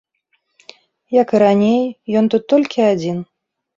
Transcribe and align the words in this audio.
Як 1.21 1.29
і 1.39 1.41
раней, 1.45 1.83
ён 2.23 2.33
тут 2.35 2.43
толькі 2.55 2.87
адзін. 2.93 3.17